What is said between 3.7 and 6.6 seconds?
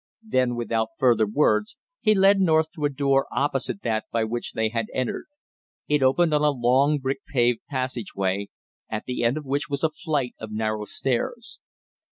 that by which they had entered. It opened on a